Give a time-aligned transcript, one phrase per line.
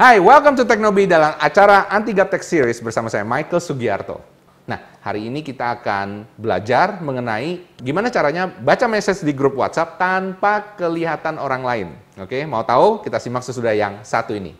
[0.00, 4.16] Hai, welcome to Teknobi dalam acara Anti Gaptek Series bersama saya Michael Sugiarto.
[4.64, 10.72] Nah, hari ini kita akan belajar mengenai gimana caranya baca message di grup WhatsApp tanpa
[10.80, 11.88] kelihatan orang lain.
[12.16, 13.04] Oke, mau tahu?
[13.04, 14.56] Kita simak sesudah yang satu ini.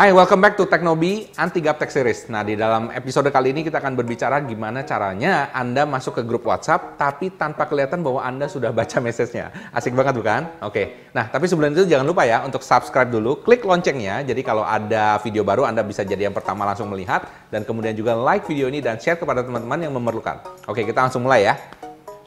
[0.00, 2.24] Hai, welcome back to Teknobi Anti Gaptek Series.
[2.32, 6.48] Nah, di dalam episode kali ini kita akan berbicara gimana caranya Anda masuk ke grup
[6.48, 9.52] WhatsApp tapi tanpa kelihatan bahwa Anda sudah baca message-nya.
[9.76, 10.48] Asik banget bukan?
[10.64, 11.12] Oke.
[11.12, 14.24] Nah, tapi sebelum itu jangan lupa ya untuk subscribe dulu, klik loncengnya.
[14.24, 18.16] Jadi kalau ada video baru Anda bisa jadi yang pertama langsung melihat dan kemudian juga
[18.16, 20.40] like video ini dan share kepada teman-teman yang memerlukan.
[20.64, 21.60] Oke, kita langsung mulai ya.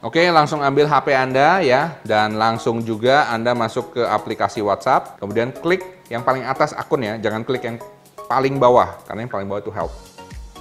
[0.04, 5.56] Oke, langsung ambil HP Anda ya, dan langsung juga Anda masuk ke aplikasi WhatsApp, kemudian
[5.56, 7.82] klik yang paling atas akun ya, jangan klik yang
[8.30, 9.90] paling bawah, karena yang paling bawah itu help.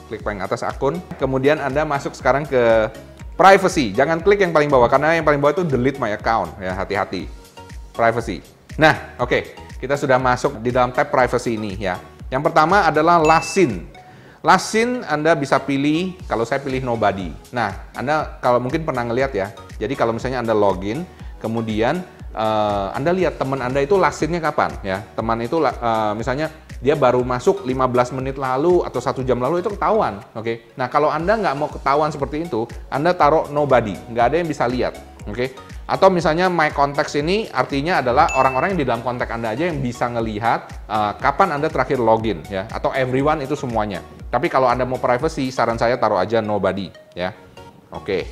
[0.08, 2.88] Klik paling atas akun, kemudian Anda masuk sekarang ke
[3.36, 6.72] privacy, jangan klik yang paling bawah, karena yang paling bawah itu delete my account, ya
[6.72, 7.28] hati-hati.
[7.92, 8.40] Privacy.
[8.80, 12.00] Nah, oke, kita sudah masuk di dalam tab privacy ini ya.
[12.32, 13.20] Yang pertama adalah.
[14.42, 17.30] Last scene Anda bisa pilih, kalau saya pilih nobody.
[17.52, 21.04] Nah, Anda kalau mungkin pernah ngeliat ya, jadi kalau misalnya Anda login,
[21.38, 22.00] kemudian
[22.34, 25.04] uh, Anda lihat teman Anda itu last scene-nya kapan ya.
[25.16, 26.52] Teman itu uh, misalnya
[26.82, 30.42] dia baru masuk 15 menit lalu atau satu jam lalu itu ketahuan, oke?
[30.42, 30.56] Okay?
[30.74, 34.66] Nah kalau Anda nggak mau ketahuan seperti itu, Anda taruh nobody, nggak ada yang bisa
[34.66, 34.98] lihat,
[35.30, 35.38] oke?
[35.38, 35.48] Okay?
[35.86, 39.78] Atau misalnya my contacts ini artinya adalah orang-orang yang di dalam kontak Anda aja yang
[39.78, 44.02] bisa ngelihat uh, kapan Anda terakhir login ya, atau everyone itu semuanya.
[44.32, 47.30] Tapi kalau Anda mau privacy, saran saya taruh aja nobody ya.
[47.94, 48.26] Oke.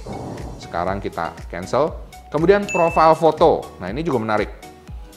[0.58, 2.09] Sekarang kita cancel.
[2.30, 3.66] Kemudian profile foto.
[3.82, 4.50] Nah, ini juga menarik.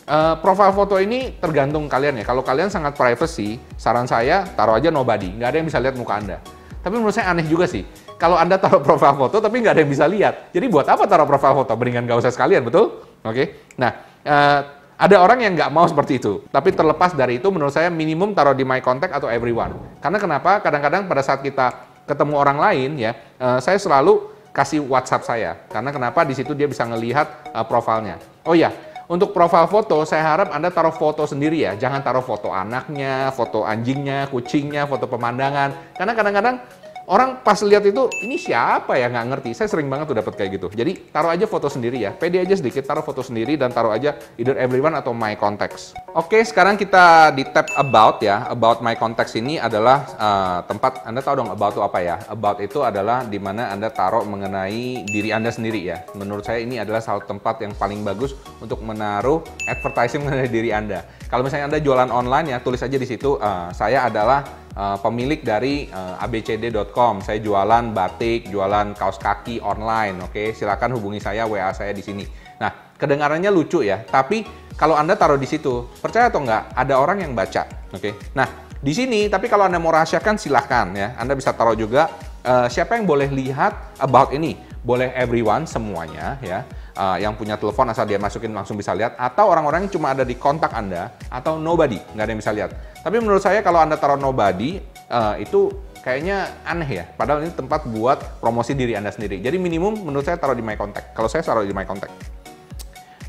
[0.03, 2.25] Uh, profile foto ini tergantung kalian ya.
[2.25, 5.30] Kalau kalian sangat privacy, saran saya taruh aja nobody.
[5.30, 6.38] Nggak ada yang bisa lihat muka Anda.
[6.84, 7.88] Tapi menurut saya aneh juga sih.
[8.19, 10.52] Kalau Anda taruh profile foto tapi nggak ada yang bisa lihat.
[10.52, 11.72] Jadi buat apa taruh profile foto?
[11.78, 13.06] Mendingan nggak usah sekalian, betul?
[13.23, 13.31] Oke.
[13.31, 13.45] Okay?
[13.80, 13.91] Nah,
[14.25, 14.59] uh,
[14.97, 16.44] ada orang yang nggak mau seperti itu.
[16.50, 19.78] Tapi terlepas dari itu, menurut saya minimum taruh di my contact atau everyone.
[20.01, 20.59] Karena kenapa?
[20.59, 25.52] Kadang-kadang pada saat kita ketemu orang lain, ya, uh, saya selalu kasih WhatsApp saya.
[25.68, 26.22] Karena kenapa?
[26.24, 28.22] Di situ dia bisa ngelihat uh, profilnya.
[28.46, 28.69] Oh ya,
[29.12, 31.75] untuk profil foto, saya harap Anda taruh foto sendiri ya.
[31.75, 35.97] Jangan taruh foto anaknya, foto anjingnya, kucingnya, foto pemandangan.
[35.97, 36.56] Karena kadang-kadang
[37.03, 39.50] Orang pas lihat itu, ini siapa ya nggak ngerti.
[39.52, 40.68] Saya sering banget tuh dapat kayak gitu.
[40.72, 42.16] Jadi taruh aja foto sendiri ya.
[42.16, 45.92] Pede aja sedikit, taruh foto sendiri dan taruh aja either everyone atau my contacts.
[46.16, 48.47] Oke, sekarang kita di tab about ya.
[48.47, 52.16] About my contacts ini adalah uh, tempat Anda tahu dong about itu apa ya?
[52.31, 56.08] About itu adalah di mana Anda taruh mengenai diri Anda sendiri ya.
[56.16, 58.31] Menurut saya ini adalah salah tempat yang paling bagus
[58.63, 61.03] untuk menaruh advertising mengenai diri Anda.
[61.28, 65.41] Kalau misalnya Anda jualan online ya, tulis aja di situ uh, saya adalah uh, pemilik
[65.41, 67.22] dari uh, eh, abcd.com.
[67.22, 70.25] Saya jualan batik, jualan kaos kaki online.
[70.25, 70.47] Oke, okay?
[70.57, 72.25] silakan hubungi saya WA saya di sini.
[72.59, 74.45] Nah, kedengarannya lucu ya, tapi
[74.78, 77.66] kalau Anda taruh di situ, percaya atau enggak, ada orang yang baca.
[77.94, 78.12] Oke.
[78.12, 78.13] Okay?
[78.33, 78.47] Nah,
[78.83, 81.16] di sini tapi kalau Anda mau rahasiakan silahkan ya.
[81.16, 82.12] Anda bisa taruh juga
[82.44, 84.59] uh, siapa yang boleh lihat about ini.
[84.83, 86.67] Boleh everyone semuanya ya
[86.98, 90.26] uh, yang punya telepon asal dia masukin langsung bisa lihat atau orang-orang yang cuma ada
[90.26, 92.72] di kontak Anda atau nobody, nggak ada yang bisa lihat.
[93.02, 95.74] Tapi menurut saya kalau Anda taruh nobody uh, itu
[96.04, 97.06] kayaknya aneh ya.
[97.08, 99.40] Padahal ini tempat buat promosi diri Anda sendiri.
[99.40, 101.16] Jadi minimum menurut saya taruh di my contact.
[101.16, 102.12] Kalau saya taruh di my contact.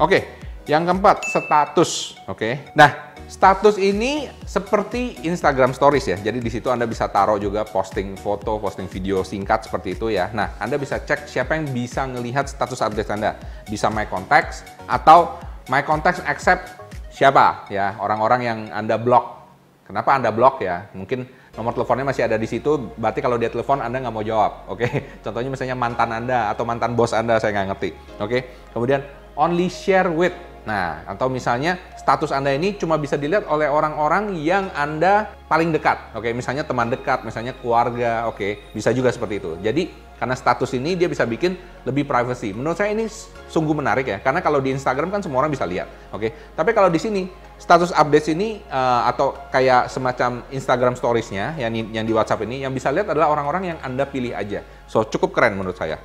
[0.02, 2.18] Oke, yang keempat status.
[2.26, 2.74] Oke.
[2.74, 6.16] Nah, Status ini seperti Instagram Stories ya.
[6.20, 10.28] Jadi di situ Anda bisa taruh juga posting foto, posting video singkat seperti itu ya.
[10.36, 13.40] Nah, Anda bisa cek siapa yang bisa melihat status update Anda.
[13.64, 15.40] Bisa My Contacts atau
[15.72, 16.68] My Contacts accept
[17.08, 19.46] siapa ya, orang-orang yang Anda blok.
[19.88, 20.92] Kenapa Anda blok ya?
[20.92, 21.24] Mungkin
[21.54, 24.84] nomor teleponnya masih ada di situ, berarti kalau dia telepon Anda nggak mau jawab, oke?
[24.84, 24.92] Okay?
[25.24, 28.28] Contohnya misalnya mantan Anda atau mantan bos Anda, saya nggak ngerti, oke?
[28.28, 28.40] Okay?
[28.74, 29.00] Kemudian
[29.38, 30.34] only share with,
[30.64, 36.16] Nah, atau misalnya status Anda ini cuma bisa dilihat oleh orang-orang yang Anda paling dekat.
[36.16, 39.52] Oke, misalnya teman dekat, misalnya keluarga, oke, bisa juga seperti itu.
[39.60, 41.52] Jadi, karena status ini dia bisa bikin
[41.84, 42.56] lebih privacy.
[42.56, 43.04] Menurut saya ini
[43.52, 45.84] sungguh menarik ya, karena kalau di Instagram kan semua orang bisa lihat.
[46.16, 47.28] Oke, tapi kalau di sini
[47.60, 52.72] status update ini uh, atau kayak semacam Instagram Stories-nya yang yang di WhatsApp ini yang
[52.72, 54.64] bisa lihat adalah orang-orang yang Anda pilih aja.
[54.88, 56.00] So, cukup keren menurut saya.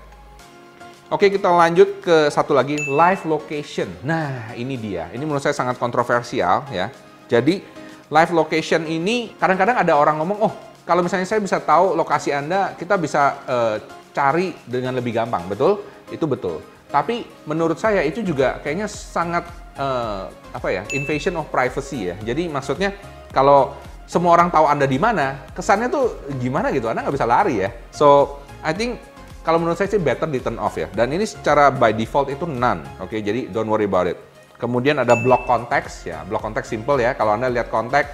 [1.09, 3.89] Oke, kita lanjut ke satu lagi, live location.
[4.05, 5.09] Nah, ini dia.
[5.09, 6.93] Ini menurut saya sangat kontroversial ya.
[7.25, 7.65] Jadi,
[8.13, 10.53] live location ini kadang-kadang ada orang ngomong, "Oh,
[10.85, 13.81] kalau misalnya saya bisa tahu lokasi Anda, kita bisa uh,
[14.13, 15.81] cari dengan lebih gampang." Betul?
[16.13, 16.61] Itu betul.
[16.93, 19.49] Tapi menurut saya itu juga kayaknya sangat
[19.81, 20.85] uh, apa ya?
[20.93, 22.21] invasion of privacy ya.
[22.21, 22.93] Jadi maksudnya
[23.33, 23.73] kalau
[24.05, 27.73] semua orang tahu Anda di mana, kesannya tuh gimana gitu, Anda nggak bisa lari ya.
[27.89, 29.08] So, I think
[29.43, 30.91] kalau menurut saya sih better di turn off ya.
[30.91, 33.11] Dan ini secara by default itu none, oke?
[33.11, 33.19] Okay?
[33.23, 34.19] Jadi don't worry about it.
[34.59, 37.15] Kemudian ada block context ya, block context simple ya.
[37.15, 38.11] Kalau Anda lihat kontak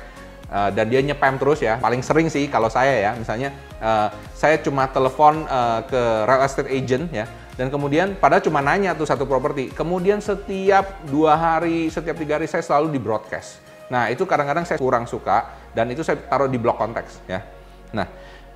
[0.54, 3.50] uh, dan dia nyepam terus ya, paling sering sih kalau saya ya, misalnya
[3.82, 7.26] uh, saya cuma telepon uh, ke real estate agent ya,
[7.58, 9.74] dan kemudian pada cuma nanya tuh satu properti.
[9.74, 13.66] Kemudian setiap dua hari, setiap tiga hari saya selalu di broadcast.
[13.90, 17.42] Nah itu kadang-kadang saya kurang suka dan itu saya taruh di blok konteks ya.
[17.90, 18.06] Nah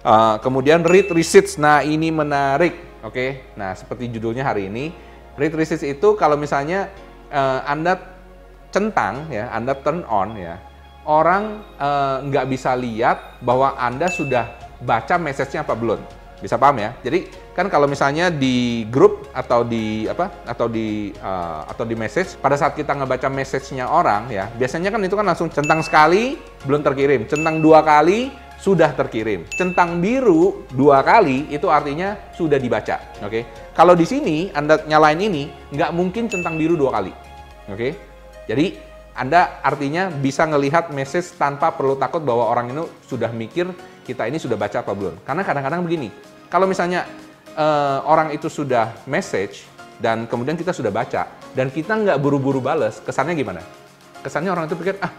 [0.03, 1.59] uh, kemudian read receipts.
[1.59, 3.13] Nah ini menarik, oke?
[3.13, 3.29] Okay?
[3.55, 4.91] Nah seperti judulnya hari ini,
[5.35, 6.91] read receipts itu kalau misalnya
[7.31, 7.99] uh, anda
[8.69, 10.61] centang ya, anda turn on ya,
[11.09, 11.65] orang
[12.29, 14.45] nggak uh, bisa lihat bahwa anda sudah
[14.83, 15.99] baca message-nya apa belum.
[16.39, 16.95] Bisa paham ya?
[17.03, 22.39] Jadi kan kalau misalnya di grup atau di apa atau di uh, atau di message
[22.39, 26.79] pada saat kita ngebaca message-nya orang ya, biasanya kan itu kan langsung centang sekali belum
[26.79, 29.47] terkirim, centang dua kali sudah terkirim.
[29.55, 32.99] Centang biru dua kali itu artinya sudah dibaca.
[33.23, 33.27] Oke.
[33.27, 33.43] Okay?
[33.71, 37.13] Kalau di sini Anda nyalain ini nggak mungkin centang biru dua kali.
[37.71, 37.75] Oke.
[37.75, 37.91] Okay?
[38.49, 38.89] Jadi
[39.19, 43.67] anda artinya bisa ngelihat message tanpa perlu takut bahwa orang ini sudah mikir
[44.07, 45.19] kita ini sudah baca apa belum.
[45.27, 46.07] Karena kadang-kadang begini,
[46.47, 47.03] kalau misalnya
[47.59, 49.67] uh, orang itu sudah message
[49.99, 53.59] dan kemudian kita sudah baca dan kita nggak buru-buru bales, kesannya gimana?
[54.23, 55.11] Kesannya orang itu pikir ah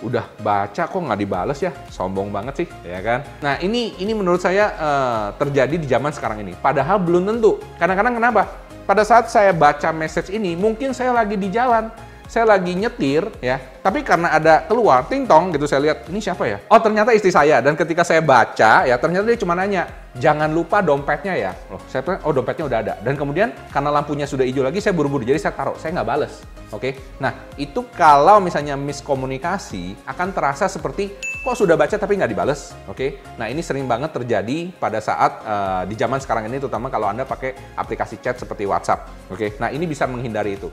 [0.00, 3.26] udah baca kok nggak dibales ya, sombong banget sih, ya kan?
[3.42, 6.54] Nah ini ini menurut saya uh, terjadi di zaman sekarang ini.
[6.54, 7.58] Padahal belum tentu.
[7.76, 8.42] Kadang-kadang kenapa?
[8.88, 11.92] Pada saat saya baca message ini, mungkin saya lagi di jalan,
[12.28, 16.44] saya lagi nyetir ya, tapi karena ada keluar ting tong gitu saya lihat ini siapa
[16.44, 16.60] ya?
[16.68, 20.84] Oh ternyata istri saya dan ketika saya baca ya ternyata dia cuma nanya jangan lupa
[20.84, 21.56] dompetnya ya.
[21.72, 24.92] Loh saya bilang oh dompetnya udah ada dan kemudian karena lampunya sudah hijau lagi saya
[24.92, 26.44] buru-buru jadi saya taruh saya nggak bales.
[26.68, 26.92] Oke, okay?
[27.16, 32.76] nah itu kalau misalnya miskomunikasi akan terasa seperti kok sudah baca tapi nggak dibales.
[32.84, 33.10] Oke, okay?
[33.40, 37.24] nah ini sering banget terjadi pada saat uh, di zaman sekarang ini terutama kalau anda
[37.24, 39.08] pakai aplikasi chat seperti WhatsApp.
[39.32, 39.48] Oke, okay?
[39.56, 40.68] nah ini bisa menghindari itu.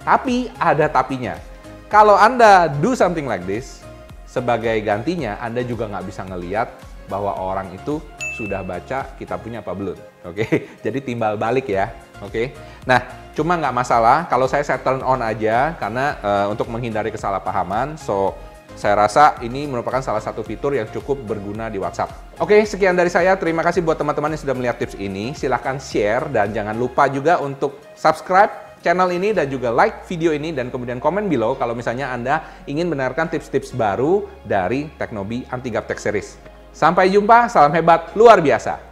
[0.00, 1.36] Tapi ada tapinya.
[1.90, 3.84] Kalau Anda do something like this,
[4.24, 6.70] sebagai gantinya Anda juga nggak bisa ngeliat
[7.10, 7.98] bahwa orang itu
[8.38, 9.98] sudah baca kitabnya apa belum.
[10.24, 10.46] Oke,
[10.84, 11.92] jadi timbal balik ya.
[12.22, 12.54] Oke,
[12.86, 13.02] nah
[13.34, 17.98] cuma nggak masalah kalau saya set turn on aja karena uh, untuk menghindari kesalahpahaman.
[17.98, 18.38] So
[18.78, 22.38] saya rasa ini merupakan salah satu fitur yang cukup berguna di WhatsApp.
[22.38, 23.34] Oke, sekian dari saya.
[23.34, 25.34] Terima kasih buat teman-teman yang sudah melihat tips ini.
[25.34, 30.52] Silahkan share dan jangan lupa juga untuk subscribe channel ini dan juga like video ini
[30.52, 36.00] dan kemudian komen below kalau misalnya Anda ingin mendengarkan tips-tips baru dari Teknobi Anti Gaptek
[36.00, 36.36] Series.
[36.74, 38.89] Sampai jumpa, salam hebat luar biasa.